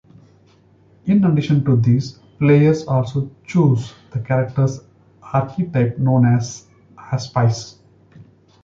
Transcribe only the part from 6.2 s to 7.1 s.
as an